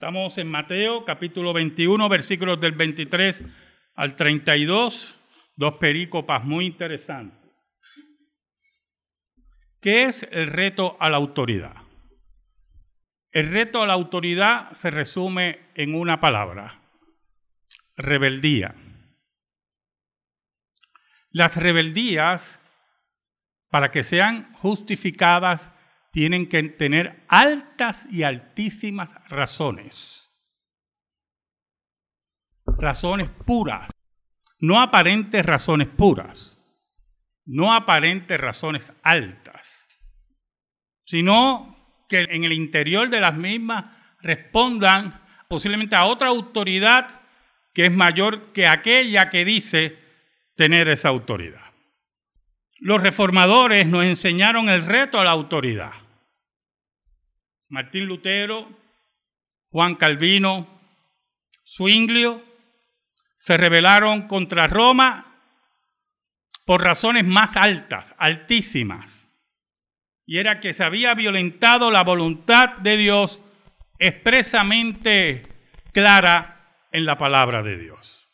[0.00, 3.44] Estamos en Mateo capítulo 21, versículos del 23
[3.96, 5.14] al 32,
[5.56, 7.52] dos perícopas muy interesantes.
[9.78, 11.74] ¿Qué es el reto a la autoridad?
[13.30, 16.80] El reto a la autoridad se resume en una palabra,
[17.94, 18.74] rebeldía.
[21.30, 22.58] Las rebeldías,
[23.68, 25.70] para que sean justificadas,
[26.10, 30.30] tienen que tener altas y altísimas razones.
[32.66, 33.90] Razones puras,
[34.58, 36.58] no aparentes razones puras,
[37.44, 39.88] no aparentes razones altas,
[41.04, 41.76] sino
[42.08, 47.20] que en el interior de las mismas respondan posiblemente a otra autoridad
[47.72, 49.98] que es mayor que aquella que dice
[50.56, 51.70] tener esa autoridad.
[52.78, 55.92] Los reformadores nos enseñaron el reto a la autoridad.
[57.70, 58.68] Martín Lutero,
[59.70, 60.66] Juan Calvino,
[61.64, 62.42] Zwinglio,
[63.38, 65.24] se rebelaron contra Roma
[66.66, 69.28] por razones más altas, altísimas.
[70.26, 73.40] Y era que se había violentado la voluntad de Dios
[73.98, 75.46] expresamente
[75.92, 78.28] clara en la palabra de Dios.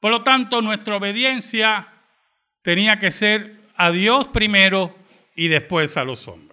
[0.00, 1.88] Por lo tanto, nuestra obediencia
[2.62, 4.96] tenía que ser a Dios primero
[5.36, 6.51] y después a los hombres.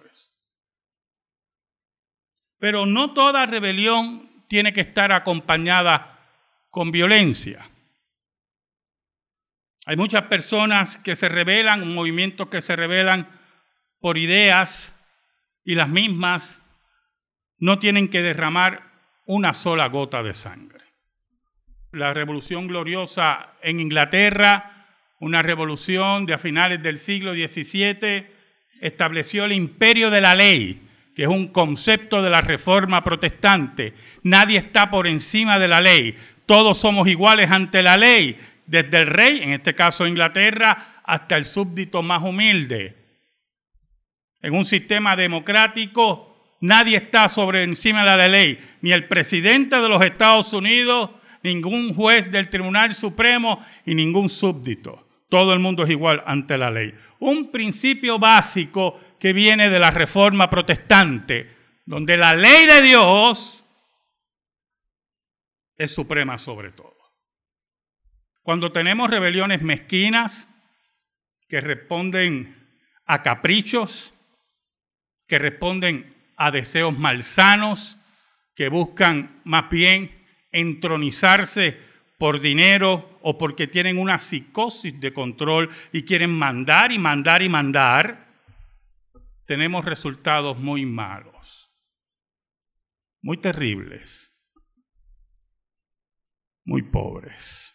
[2.60, 6.18] Pero no toda rebelión tiene que estar acompañada
[6.68, 7.68] con violencia.
[9.86, 13.28] Hay muchas personas que se rebelan, movimientos que se rebelan
[13.98, 14.94] por ideas
[15.64, 16.60] y las mismas
[17.58, 18.82] no tienen que derramar
[19.26, 20.84] una sola gota de sangre.
[21.92, 24.86] La revolución gloriosa en Inglaterra,
[25.18, 28.26] una revolución de a finales del siglo XVII,
[28.80, 30.89] estableció el imperio de la ley
[31.22, 33.94] es un concepto de la reforma protestante.
[34.22, 36.14] Nadie está por encima de la ley.
[36.46, 41.44] Todos somos iguales ante la ley, desde el rey, en este caso Inglaterra, hasta el
[41.44, 42.96] súbdito más humilde.
[44.42, 49.88] En un sistema democrático, nadie está sobre encima de la ley, ni el presidente de
[49.88, 51.10] los Estados Unidos,
[51.42, 55.06] ningún juez del Tribunal Supremo y ningún súbdito.
[55.28, 56.94] Todo el mundo es igual ante la ley.
[57.18, 61.54] Un principio básico que viene de la reforma protestante,
[61.84, 63.62] donde la ley de Dios
[65.76, 66.96] es suprema sobre todo.
[68.42, 70.48] Cuando tenemos rebeliones mezquinas
[71.46, 72.56] que responden
[73.04, 74.14] a caprichos,
[75.26, 77.98] que responden a deseos malsanos,
[78.54, 80.10] que buscan más bien
[80.50, 81.78] entronizarse
[82.18, 87.48] por dinero o porque tienen una psicosis de control y quieren mandar y mandar y
[87.48, 88.29] mandar,
[89.50, 91.76] tenemos resultados muy malos,
[93.20, 94.32] muy terribles,
[96.64, 97.74] muy pobres.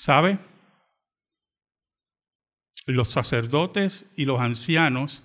[0.00, 0.40] ¿Sabe?
[2.86, 5.22] Los sacerdotes y los ancianos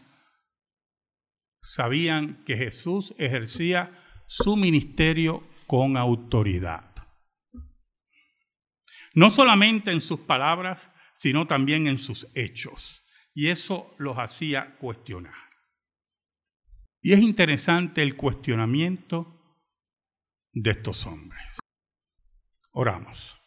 [1.64, 3.92] sabían que Jesús ejercía
[4.28, 6.94] su ministerio con autoridad.
[9.16, 13.02] No solamente en sus palabras, sino también en sus hechos
[13.36, 15.36] y eso los hacía cuestionar.
[17.02, 19.60] Y es interesante el cuestionamiento
[20.54, 21.60] de estos hombres.
[22.72, 23.40] Oramos.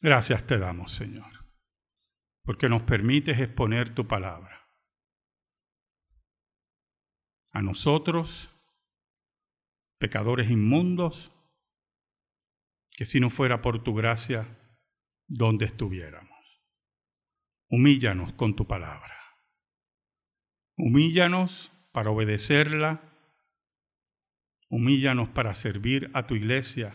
[0.00, 1.46] Gracias te damos, Señor,
[2.42, 4.66] porque nos permites exponer tu palabra.
[7.52, 8.50] A nosotros,
[9.98, 11.30] pecadores inmundos,
[12.90, 14.58] que si no fuera por tu gracia,
[15.28, 16.31] ¿dónde estuviéramos?
[17.74, 19.16] Humíllanos con tu palabra.
[20.76, 23.00] Humíllanos para obedecerla.
[24.68, 26.94] Humíllanos para servir a tu iglesia.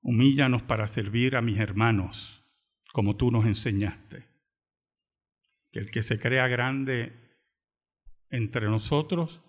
[0.00, 2.44] Humíllanos para servir a mis hermanos,
[2.92, 4.26] como tú nos enseñaste.
[5.70, 7.38] Que el que se crea grande
[8.30, 9.40] entre nosotros,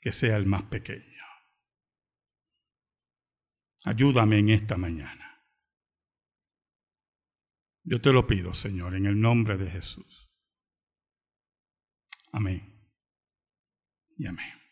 [0.00, 1.22] que sea el más pequeño.
[3.84, 5.31] Ayúdame en esta mañana.
[7.84, 10.28] Yo te lo pido, Señor, en el nombre de Jesús.
[12.32, 12.72] Amén.
[14.16, 14.62] Y amén.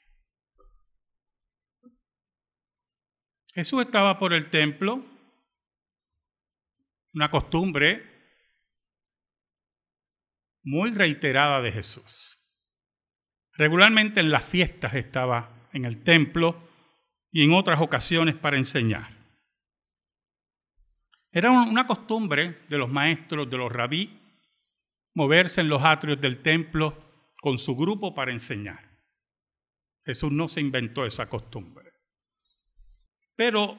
[3.52, 5.04] Jesús estaba por el templo,
[7.12, 8.08] una costumbre
[10.62, 12.38] muy reiterada de Jesús.
[13.54, 16.68] Regularmente en las fiestas estaba en el templo
[17.32, 19.19] y en otras ocasiones para enseñar.
[21.32, 24.20] Era una costumbre de los maestros, de los rabí,
[25.14, 28.90] moverse en los atrios del templo con su grupo para enseñar.
[30.04, 31.90] Jesús no se inventó esa costumbre.
[33.36, 33.78] Pero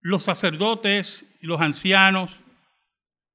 [0.00, 2.40] los sacerdotes y los ancianos,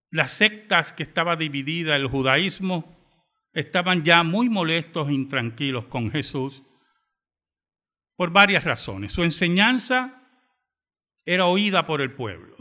[0.09, 2.97] las sectas que estaba dividida el judaísmo,
[3.53, 6.63] estaban ya muy molestos e intranquilos con Jesús
[8.15, 9.11] por varias razones.
[9.13, 10.22] Su enseñanza
[11.25, 12.55] era oída por el pueblo.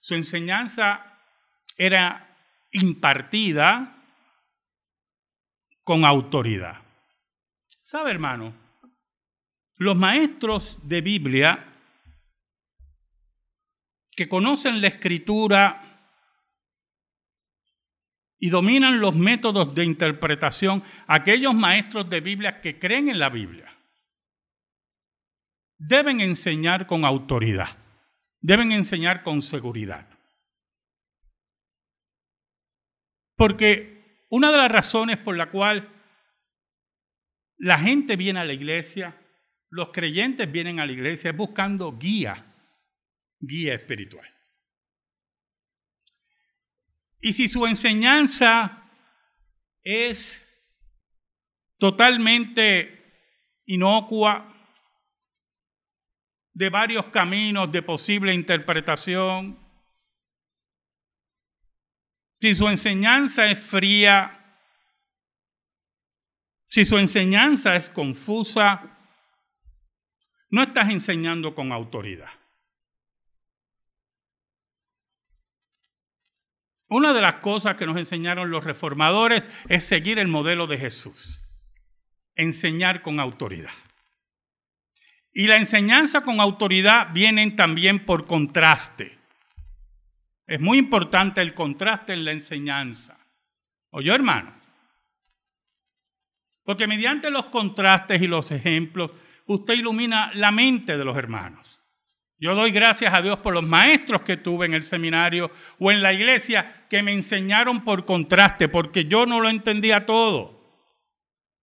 [0.00, 1.18] Su enseñanza
[1.76, 2.36] era
[2.72, 4.04] impartida
[5.84, 6.82] con autoridad.
[7.82, 8.54] ¿Sabe, hermano?
[9.76, 11.68] Los maestros de Biblia
[14.14, 15.92] que conocen la escritura
[18.38, 23.72] y dominan los métodos de interpretación, aquellos maestros de Biblia que creen en la Biblia,
[25.88, 27.76] deben enseñar con autoridad,
[28.40, 30.08] deben enseñar con seguridad.
[33.36, 35.88] Porque una de las razones por la cual
[37.56, 39.18] la gente viene a la iglesia,
[39.70, 42.52] los creyentes vienen a la iglesia, es buscando guía
[43.42, 44.26] guía espiritual.
[47.20, 48.90] Y si su enseñanza
[49.82, 50.40] es
[51.78, 54.61] totalmente inocua,
[56.54, 59.58] de varios caminos de posible interpretación,
[62.40, 64.38] si su enseñanza es fría,
[66.68, 68.98] si su enseñanza es confusa,
[70.50, 72.30] no estás enseñando con autoridad.
[76.88, 81.42] Una de las cosas que nos enseñaron los reformadores es seguir el modelo de Jesús,
[82.34, 83.72] enseñar con autoridad.
[85.32, 89.18] Y la enseñanza con autoridad vienen también por contraste.
[90.46, 93.18] Es muy importante el contraste en la enseñanza.
[93.90, 94.54] ¿Oyó, hermano?
[96.64, 99.10] Porque mediante los contrastes y los ejemplos,
[99.46, 101.80] usted ilumina la mente de los hermanos.
[102.38, 106.02] Yo doy gracias a Dios por los maestros que tuve en el seminario o en
[106.02, 110.60] la iglesia que me enseñaron por contraste, porque yo no lo entendía todo.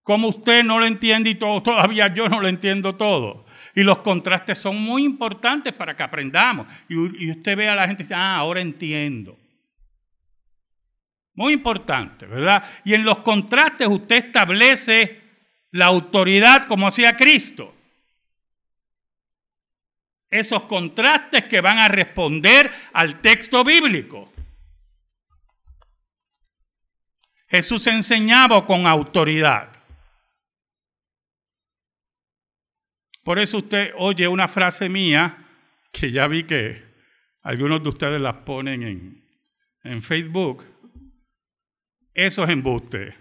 [0.03, 3.45] Como usted no lo entiende y todo, todavía yo no lo entiendo todo.
[3.75, 6.67] Y los contrastes son muy importantes para que aprendamos.
[6.87, 9.37] Y, usted ve a la gente y dice, ah, ahora entiendo.
[11.33, 12.63] Muy importante, ¿verdad?
[12.83, 15.21] Y en los contrastes usted establece
[15.71, 17.73] la autoridad como hacía Cristo
[20.29, 24.31] esos contrastes que van a responder al texto bíblico.
[27.47, 29.71] Jesús enseñaba con autoridad.
[33.29, 35.37] Por eso usted oye una frase mía
[35.91, 36.83] que ya vi que
[37.43, 39.23] algunos de ustedes las ponen en,
[39.83, 40.65] en Facebook.
[42.11, 43.13] Eso es embuste.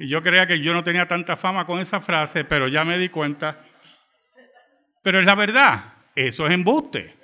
[0.00, 2.98] Y yo creía que yo no tenía tanta fama con esa frase, pero ya me
[2.98, 3.64] di cuenta.
[5.04, 7.14] Pero es la verdad, eso es embuste.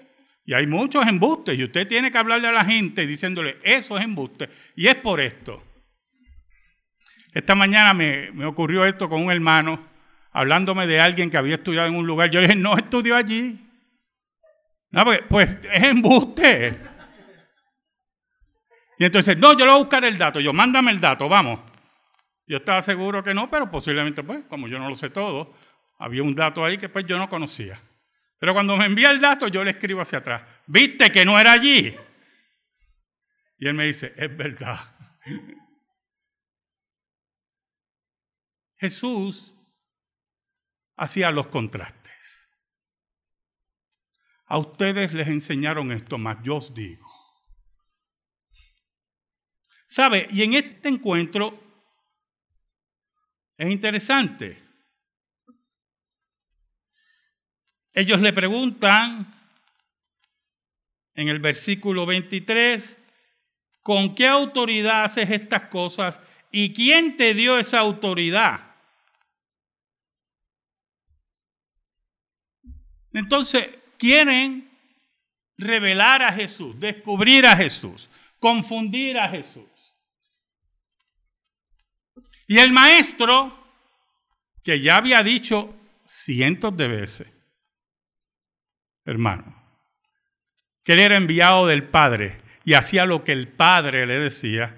[0.46, 1.58] Y hay muchos embustes.
[1.58, 4.48] Y usted tiene que hablarle a la gente diciéndole, eso es embuste.
[4.76, 5.73] Y es por esto.
[7.34, 9.84] Esta mañana me, me ocurrió esto con un hermano,
[10.32, 12.30] hablándome de alguien que había estudiado en un lugar.
[12.30, 13.60] Yo le dije, no estudió allí.
[14.90, 16.78] No, pues, pues es embuste.
[18.96, 20.38] Y entonces, no, yo le voy a buscar el dato.
[20.38, 21.58] Yo, mándame el dato, vamos.
[22.46, 25.52] Yo estaba seguro que no, pero posiblemente, pues, como yo no lo sé todo,
[25.98, 27.80] había un dato ahí que pues yo no conocía.
[28.38, 30.42] Pero cuando me envía el dato, yo le escribo hacia atrás.
[30.66, 31.96] ¿Viste que no era allí?
[33.58, 34.78] Y él me dice, es verdad.
[38.84, 39.54] Jesús
[40.94, 42.50] hacía los contrastes.
[44.44, 47.10] A ustedes les enseñaron esto, más yo os digo.
[49.88, 50.28] ¿Sabe?
[50.30, 51.58] Y en este encuentro
[53.56, 54.62] es interesante.
[57.94, 59.34] Ellos le preguntan
[61.14, 62.98] en el versículo 23,
[63.80, 68.63] ¿con qué autoridad haces estas cosas y quién te dio esa autoridad?
[73.14, 74.68] Entonces, quieren
[75.56, 79.68] revelar a Jesús, descubrir a Jesús, confundir a Jesús.
[82.46, 83.56] Y el maestro,
[84.62, 87.28] que ya había dicho cientos de veces,
[89.04, 89.62] hermano,
[90.82, 94.76] que él era enviado del Padre y hacía lo que el Padre le decía,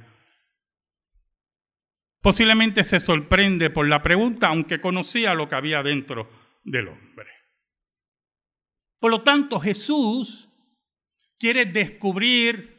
[2.21, 6.31] posiblemente se sorprende por la pregunta, aunque conocía lo que había dentro
[6.62, 7.06] del hombre.
[8.99, 10.49] Por lo tanto, Jesús
[11.38, 12.76] quiere descubrir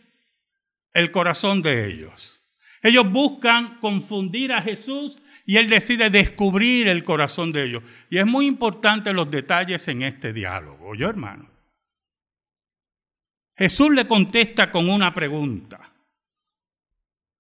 [0.94, 2.42] el corazón de ellos.
[2.82, 7.84] Ellos buscan confundir a Jesús y él decide descubrir el corazón de ellos.
[8.10, 11.50] Y es muy importante los detalles en este diálogo, yo hermano.
[13.56, 15.92] Jesús le contesta con una pregunta.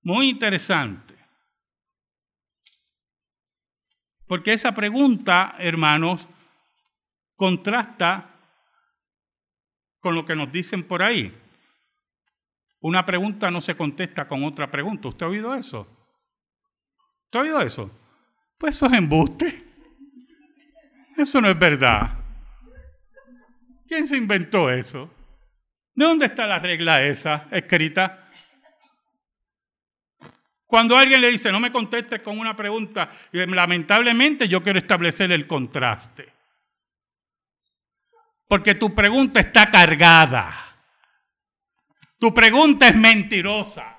[0.01, 1.15] Muy interesante.
[4.25, 6.25] Porque esa pregunta, hermanos,
[7.35, 8.36] contrasta
[10.07, 11.37] con lo que nos dicen por ahí.
[12.79, 15.09] Una pregunta no se contesta con otra pregunta.
[15.09, 15.85] ¿Usted ha oído eso?
[17.25, 17.91] ¿Usted ha oído eso?
[18.57, 19.65] Pues eso es embuste.
[21.17, 22.23] Eso no es verdad.
[23.85, 25.13] ¿Quién se inventó eso?
[25.93, 28.29] ¿De dónde está la regla esa escrita?
[30.65, 35.45] Cuando alguien le dice, no me contestes con una pregunta, lamentablemente yo quiero establecer el
[35.47, 36.36] contraste.
[38.47, 40.67] Porque tu pregunta está cargada.
[42.19, 43.97] Tu pregunta es mentirosa.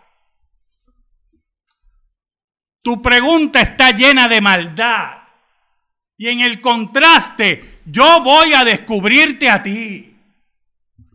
[2.82, 5.18] Tu pregunta está llena de maldad.
[6.16, 10.16] Y en el contraste, yo voy a descubrirte a ti.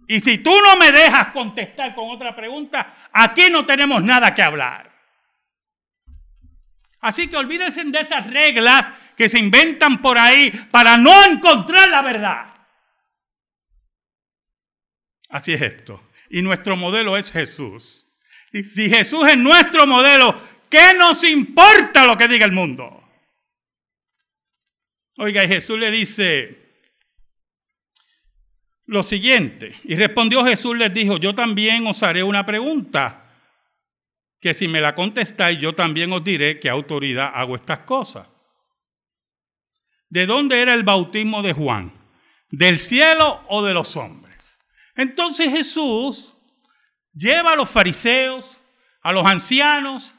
[0.08, 4.44] Y si tú no me dejas contestar con otra pregunta, aquí no tenemos nada que
[4.44, 4.92] hablar.
[7.02, 8.88] Así que olvídense de esas reglas
[9.18, 12.53] que se inventan por ahí para no encontrar la verdad.
[15.34, 16.00] Así es esto
[16.34, 18.08] y nuestro modelo es Jesús.
[18.52, 20.36] Y si Jesús es nuestro modelo,
[20.68, 23.04] ¿qué nos importa lo que diga el mundo?
[25.18, 26.60] Oiga, y Jesús le dice
[28.88, 33.32] lo siguiente, y respondió Jesús, les dijo, yo también os haré una pregunta,
[34.42, 38.28] que si me la contestáis, yo también os diré qué autoridad hago estas cosas.
[40.10, 41.94] ¿De dónde era el bautismo de Juan?
[42.50, 44.23] ¿Del cielo o de los hombres?
[44.96, 46.34] Entonces Jesús
[47.14, 48.46] lleva a los fariseos,
[49.02, 50.16] a los ancianos,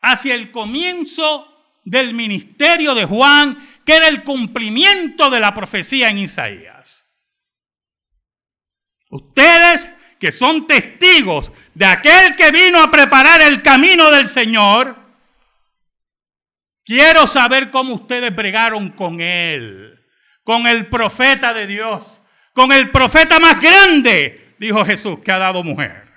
[0.00, 1.48] hacia el comienzo
[1.84, 7.08] del ministerio de Juan, que era el cumplimiento de la profecía en Isaías.
[9.10, 14.96] Ustedes que son testigos de aquel que vino a preparar el camino del Señor,
[16.84, 20.00] quiero saber cómo ustedes bregaron con él,
[20.44, 22.21] con el profeta de Dios
[22.52, 26.10] con el profeta más grande, dijo Jesús, que ha dado mujer.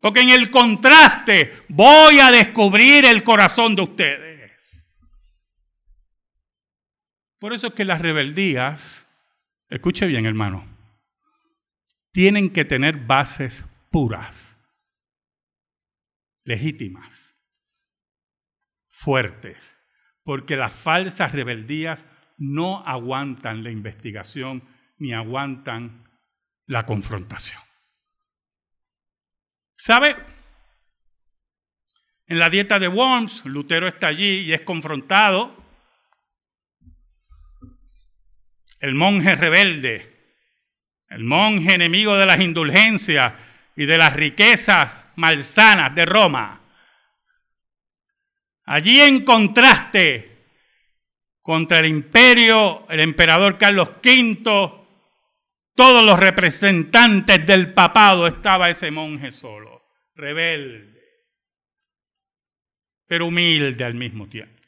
[0.00, 4.34] Porque en el contraste voy a descubrir el corazón de ustedes.
[7.38, 9.06] Por eso es que las rebeldías,
[9.68, 10.66] escuche bien hermano,
[12.12, 14.56] tienen que tener bases puras,
[16.44, 17.34] legítimas,
[18.88, 19.56] fuertes,
[20.22, 22.04] porque las falsas rebeldías
[22.36, 24.62] no aguantan la investigación
[24.98, 26.08] ni aguantan
[26.66, 27.60] la confrontación.
[29.74, 30.16] ¿Sabe?
[32.26, 35.62] En la dieta de Worms, Lutero está allí y es confrontado.
[38.80, 40.36] El monje rebelde,
[41.08, 43.34] el monje enemigo de las indulgencias
[43.76, 46.60] y de las riquezas malsanas de Roma.
[48.66, 50.33] Allí en contraste
[51.44, 54.42] contra el imperio, el emperador Carlos V,
[55.74, 59.82] todos los representantes del papado, estaba ese monje solo,
[60.14, 61.02] rebelde,
[63.06, 64.58] pero humilde al mismo tiempo.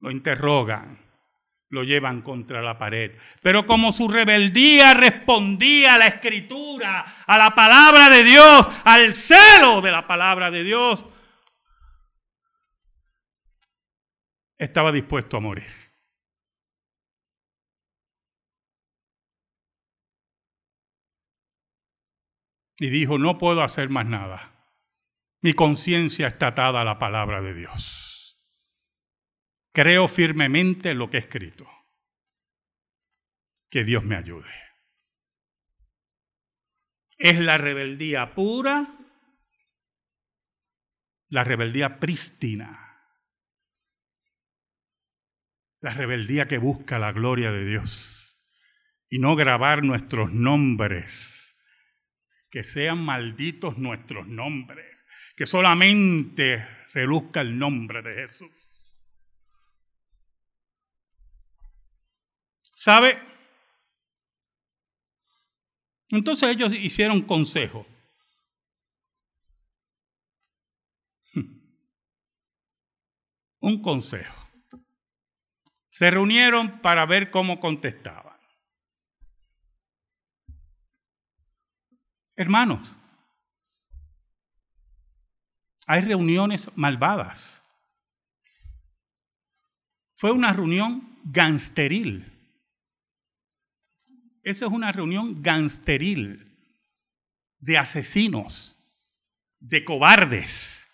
[0.00, 0.98] Lo interrogan,
[1.68, 3.12] lo llevan contra la pared.
[3.42, 9.80] Pero como su rebeldía respondía a la escritura, a la palabra de Dios, al celo
[9.80, 11.04] de la palabra de Dios,
[14.60, 15.72] estaba dispuesto a morir.
[22.76, 24.52] Y dijo, no puedo hacer más nada.
[25.40, 28.38] Mi conciencia está atada a la palabra de Dios.
[29.72, 31.66] Creo firmemente en lo que he escrito.
[33.70, 34.52] Que Dios me ayude.
[37.16, 38.94] Es la rebeldía pura,
[41.28, 42.89] la rebeldía prístina
[45.80, 48.38] la rebeldía que busca la gloria de Dios
[49.08, 51.58] y no grabar nuestros nombres,
[52.50, 55.04] que sean malditos nuestros nombres,
[55.36, 58.76] que solamente reluzca el nombre de Jesús.
[62.76, 63.18] ¿Sabe?
[66.08, 67.86] Entonces ellos hicieron consejo.
[73.60, 74.39] Un consejo.
[76.00, 78.38] Se reunieron para ver cómo contestaban.
[82.36, 82.90] Hermanos,
[85.86, 87.62] hay reuniones malvadas.
[90.16, 92.32] Fue una reunión gangsteril.
[94.42, 96.50] Esa es una reunión gangsteril
[97.58, 98.74] de asesinos,
[99.58, 100.90] de cobardes,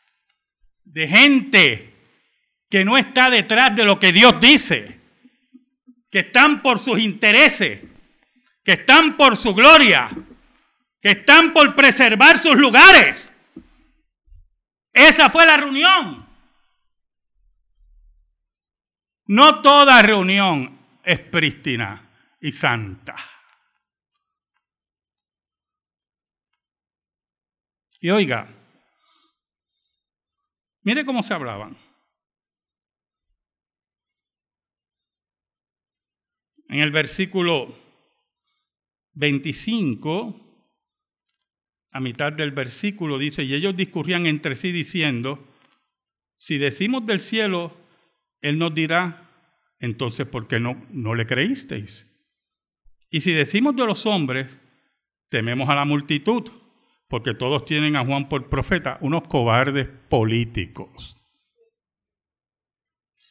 [0.83, 1.95] de gente
[2.69, 4.96] que no está detrás de lo que Dios dice,
[6.17, 7.85] que están por sus intereses,
[8.65, 10.09] que están por su gloria,
[10.99, 13.31] que están por preservar sus lugares.
[14.95, 16.27] Esa fue la reunión.
[19.27, 22.09] No toda reunión es prístina
[22.41, 23.15] y santa.
[28.01, 28.49] Y oiga,
[30.81, 31.86] mire cómo se hablaban.
[36.69, 37.75] En el versículo
[39.15, 40.41] 25,
[41.93, 45.47] a mitad del versículo dice, y ellos discurrían entre sí diciendo,
[46.39, 47.75] si decimos del cielo,
[48.43, 49.31] Él nos dirá,
[49.79, 52.11] entonces, ¿por qué no, no le creísteis?
[53.11, 54.49] Y si decimos de los hombres,
[55.29, 56.51] tememos a la multitud,
[57.09, 61.17] porque todos tienen a Juan por profeta, unos cobardes políticos.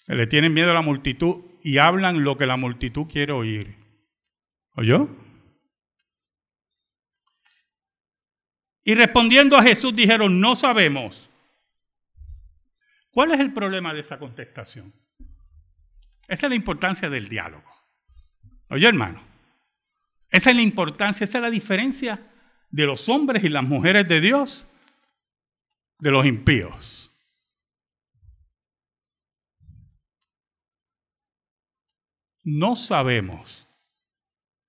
[0.08, 3.76] Le tienen miedo a la multitud y hablan lo que la multitud quiere oír.
[4.76, 5.10] ¿Oyó?
[8.84, 11.28] Y respondiendo a Jesús dijeron, no sabemos.
[13.10, 14.94] ¿Cuál es el problema de esa contestación?
[16.28, 17.68] Esa es la importancia del diálogo.
[18.70, 19.24] Oye, hermano,
[20.30, 22.32] esa es la importancia, esa es la diferencia
[22.70, 24.68] de los hombres y las mujeres de Dios
[25.98, 27.05] de los impíos.
[32.46, 33.68] No sabemos.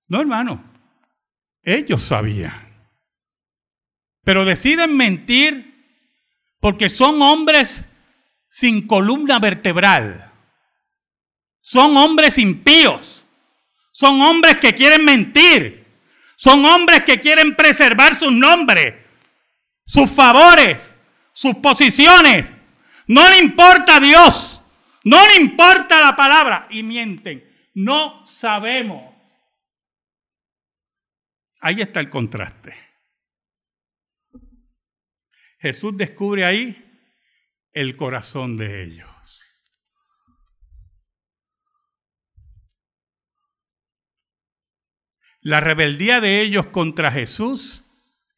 [0.09, 0.61] No, hermano,
[1.63, 2.67] ellos sabían
[4.27, 5.73] pero deciden mentir
[6.59, 7.85] porque son hombres
[8.49, 10.33] sin columna vertebral.
[11.61, 13.23] Son hombres impíos.
[13.93, 15.85] Son hombres que quieren mentir.
[16.35, 18.95] Son hombres que quieren preservar sus nombres,
[19.85, 20.93] sus favores,
[21.31, 22.51] sus posiciones.
[23.07, 24.59] No le importa Dios.
[25.05, 26.67] No le importa la palabra.
[26.69, 27.46] Y mienten.
[27.77, 29.13] No sabemos.
[31.59, 32.73] Ahí está el contraste.
[35.59, 36.83] Jesús descubre ahí
[37.73, 39.67] el corazón de ellos.
[45.41, 47.85] La rebeldía de ellos contra Jesús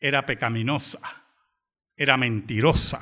[0.02, 1.00] era pecaminosa,
[1.96, 3.00] era mentirosa.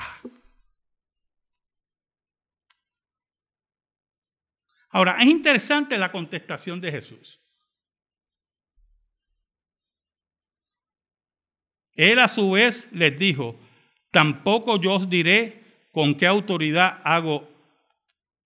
[4.98, 7.40] Ahora, es interesante la contestación de Jesús.
[11.94, 13.60] Él a su vez les dijo,
[14.10, 17.48] tampoco yo os diré con qué autoridad hago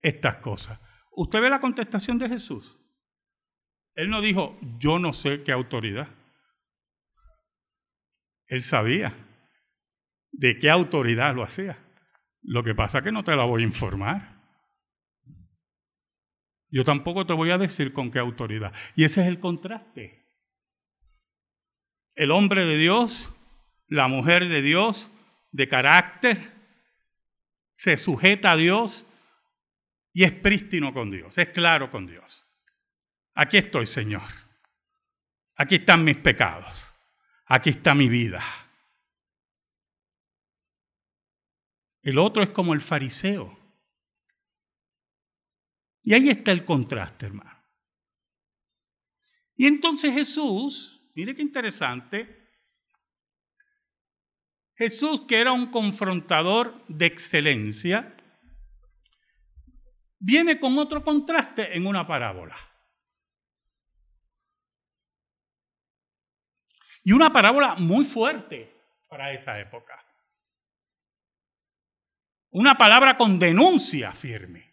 [0.02, 0.78] estas cosas.
[1.12, 2.78] ¿Usted ve la contestación de Jesús?
[3.94, 6.08] Él no dijo, yo no sé qué autoridad.
[8.44, 9.14] Él sabía
[10.32, 11.78] de qué autoridad lo hacía.
[12.42, 14.41] Lo que pasa es que no te la voy a informar.
[16.72, 18.72] Yo tampoco te voy a decir con qué autoridad.
[18.96, 20.24] Y ese es el contraste.
[22.14, 23.30] El hombre de Dios,
[23.88, 25.08] la mujer de Dios,
[25.50, 26.50] de carácter,
[27.76, 29.04] se sujeta a Dios
[30.14, 32.46] y es prístino con Dios, es claro con Dios.
[33.34, 34.22] Aquí estoy, Señor.
[35.56, 36.94] Aquí están mis pecados.
[37.46, 38.42] Aquí está mi vida.
[42.02, 43.61] El otro es como el fariseo.
[46.02, 47.50] Y ahí está el contraste, hermano.
[49.54, 52.42] Y entonces Jesús, mire qué interesante,
[54.74, 58.16] Jesús, que era un confrontador de excelencia,
[60.18, 62.56] viene con otro contraste en una parábola.
[67.04, 68.72] Y una parábola muy fuerte
[69.08, 70.04] para esa época.
[72.50, 74.71] Una palabra con denuncia firme.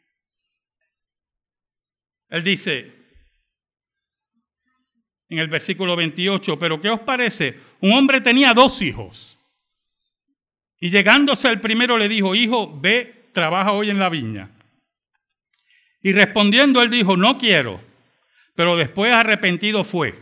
[2.30, 3.00] Él dice
[5.30, 7.58] en el versículo 28, pero ¿qué os parece?
[7.82, 9.38] Un hombre tenía dos hijos.
[10.80, 14.50] Y llegándose al primero le dijo, hijo, ve, trabaja hoy en la viña.
[16.02, 17.82] Y respondiendo él dijo, no quiero.
[18.56, 20.18] Pero después arrepentido fue.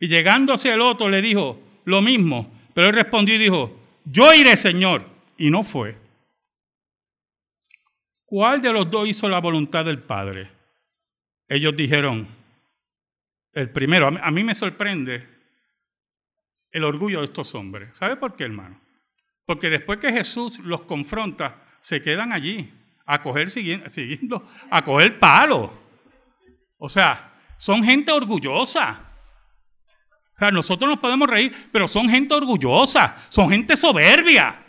[0.00, 2.52] Y llegándose el otro le dijo lo mismo.
[2.72, 5.04] Pero él respondió y dijo, yo iré, Señor.
[5.36, 5.96] Y no fue.
[8.24, 10.50] ¿Cuál de los dos hizo la voluntad del Padre?
[11.48, 12.28] Ellos dijeron,
[13.54, 14.08] el primero.
[14.08, 15.26] A mí me sorprende
[16.70, 17.96] el orgullo de estos hombres.
[17.96, 18.80] ¿Sabe por qué, hermano?
[19.46, 22.72] Porque después que Jesús los confronta, se quedan allí
[23.06, 25.72] a coger siguiendo, a coger palo.
[26.78, 29.00] O sea, son gente orgullosa.
[30.34, 34.60] O sea, nosotros nos podemos reír, pero son gente orgullosa, son gente soberbia.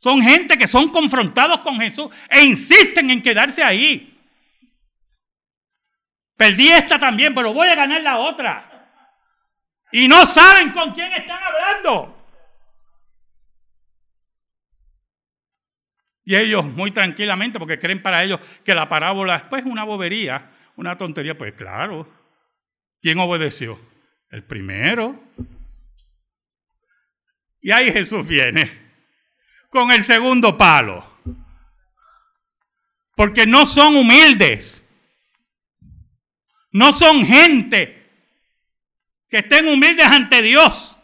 [0.00, 4.11] Son gente que son confrontados con Jesús e insisten en quedarse ahí.
[6.42, 8.68] Perdí esta también, pero voy a ganar la otra.
[9.92, 12.26] Y no saben con quién están hablando.
[16.24, 20.50] Y ellos muy tranquilamente, porque creen para ellos que la parábola es pues, una bobería,
[20.74, 22.12] una tontería, pues claro.
[23.00, 23.78] ¿Quién obedeció?
[24.28, 25.22] El primero.
[27.60, 28.68] Y ahí Jesús viene
[29.70, 31.08] con el segundo palo.
[33.14, 34.81] Porque no son humildes.
[36.72, 38.10] No son gente
[39.28, 40.94] que estén humildes ante Dios.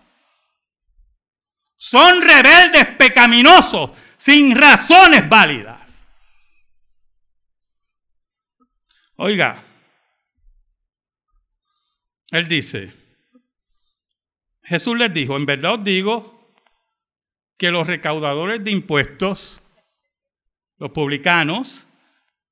[1.77, 6.07] Son rebeldes pecaminosos sin razones válidas.
[9.17, 9.65] Oiga,
[12.31, 12.93] él dice,
[14.63, 16.55] Jesús les dijo, en verdad os digo
[17.57, 19.61] que los recaudadores de impuestos,
[20.77, 21.88] los publicanos,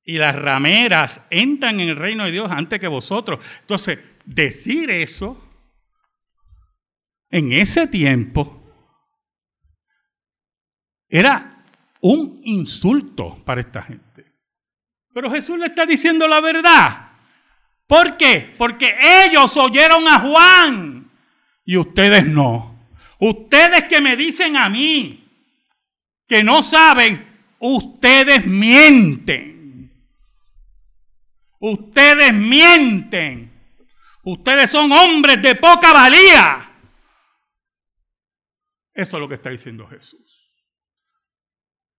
[0.07, 3.45] y las rameras entran en el reino de Dios antes que vosotros.
[3.61, 5.43] Entonces, decir eso
[7.29, 8.63] en ese tiempo
[11.09, 11.65] era
[12.01, 14.33] un insulto para esta gente.
[15.13, 17.11] Pero Jesús le está diciendo la verdad.
[17.89, 18.55] ¿Por qué?
[18.57, 21.11] Porque ellos oyeron a Juan
[21.65, 22.79] y ustedes no.
[23.19, 25.29] Ustedes que me dicen a mí
[26.29, 27.27] que no saben,
[27.59, 29.56] ustedes mienten.
[31.69, 33.53] Ustedes mienten.
[34.23, 36.65] Ustedes son hombres de poca valía.
[38.95, 40.49] Eso es lo que está diciendo Jesús.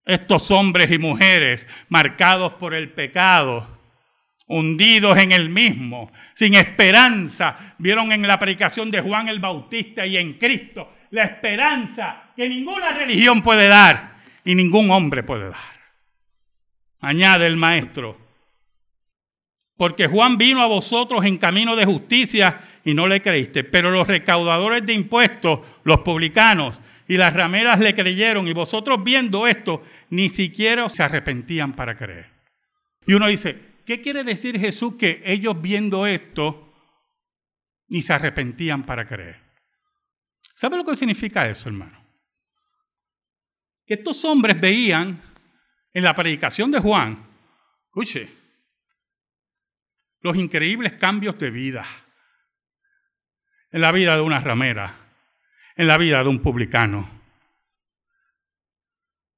[0.06, 3.68] Estos hombres y mujeres marcados por el pecado,
[4.48, 10.16] hundidos en el mismo, sin esperanza, vieron en la predicación de Juan el Bautista y
[10.16, 15.78] en Cristo la esperanza que ninguna religión puede dar y ningún hombre puede dar.
[17.02, 18.27] Añade el maestro,
[19.78, 23.64] porque Juan vino a vosotros en camino de justicia y no le creíste.
[23.64, 29.48] Pero los recaudadores de impuestos, los publicanos y las rameras le creyeron y vosotros viendo
[29.48, 32.30] esto, ni siquiera se arrepentían para creer.
[33.06, 36.74] Y uno dice, ¿qué quiere decir Jesús que ellos viendo esto,
[37.88, 39.40] ni se arrepentían para creer?
[40.56, 42.04] ¿Sabe lo que significa eso, hermano?
[43.86, 45.22] Que estos hombres veían
[45.94, 47.26] en la predicación de Juan,
[47.86, 48.37] escuche,
[50.22, 51.86] los increíbles cambios de vida
[53.72, 54.96] en la vida de una ramera,
[55.76, 57.10] en la vida de un publicano.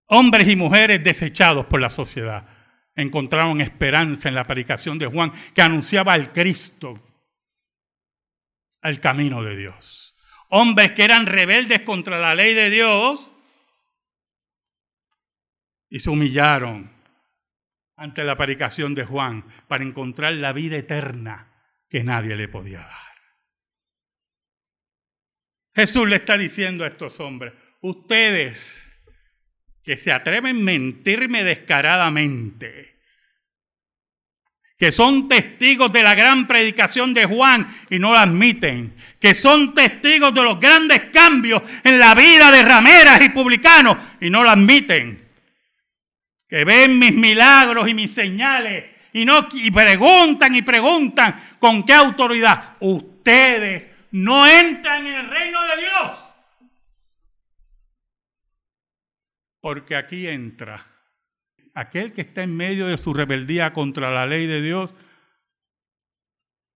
[0.05, 2.47] Hombres y mujeres desechados por la sociedad
[2.95, 6.99] encontraron esperanza en la predicación de Juan que anunciaba al Cristo,
[8.81, 10.15] al camino de Dios.
[10.49, 13.31] Hombres que eran rebeldes contra la ley de Dios
[15.89, 16.91] y se humillaron
[17.99, 21.51] ante la predicación de Juan para encontrar la vida eterna
[21.89, 23.09] que nadie le podía dar.
[25.75, 29.01] Jesús le está diciendo a estos hombres, ustedes
[29.83, 32.99] que se atreven a mentirme descaradamente,
[34.77, 39.73] que son testigos de la gran predicación de Juan y no la admiten, que son
[39.73, 44.53] testigos de los grandes cambios en la vida de rameras y publicanos y no la
[44.53, 45.28] admiten
[46.49, 51.93] que ven mis milagros y mis señales y, no, y preguntan y preguntan con qué
[51.93, 52.75] autoridad.
[52.79, 56.25] Ustedes no entran en el reino de Dios.
[59.62, 60.85] Porque aquí entra
[61.75, 64.93] aquel que está en medio de su rebeldía contra la ley de Dios,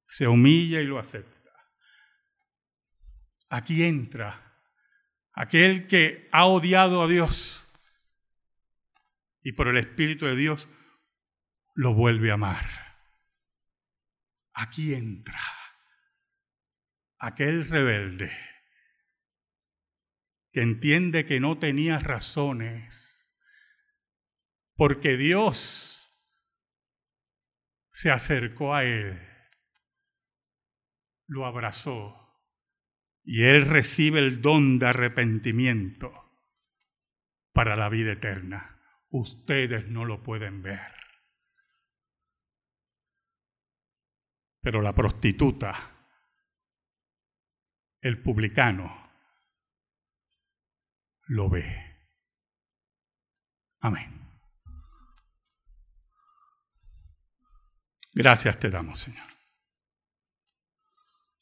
[0.08, 1.52] se humilla y lo acepta.
[3.50, 4.40] Aquí entra
[5.34, 7.63] aquel que ha odiado a Dios
[9.44, 10.68] y por el Espíritu de Dios
[11.76, 12.66] lo vuelve a amar.
[14.54, 15.42] Aquí entra
[17.18, 18.32] aquel rebelde
[20.52, 23.36] que entiende que no tenía razones,
[24.76, 26.16] porque Dios
[27.90, 29.20] se acercó a él,
[31.28, 32.20] lo abrazó
[33.24, 36.12] y él recibe el don de arrepentimiento
[37.52, 38.74] para la vida eterna
[39.14, 40.92] ustedes no lo pueden ver.
[44.60, 46.08] Pero la prostituta,
[48.02, 49.12] el publicano,
[51.28, 52.08] lo ve.
[53.82, 54.20] Amén.
[58.14, 59.28] Gracias te damos, Señor.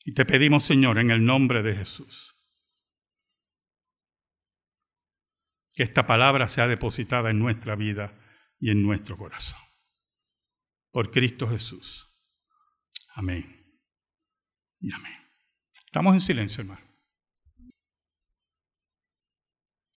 [0.03, 2.30] Y te pedimos, Señor, en el nombre de Jesús,
[5.73, 8.13] que esta palabra sea depositada en nuestra vida
[8.59, 9.59] y en nuestro corazón.
[10.91, 12.09] Por Cristo Jesús.
[13.15, 13.65] Amén.
[14.79, 15.13] Y amén.
[15.85, 16.90] Estamos en silencio, hermano.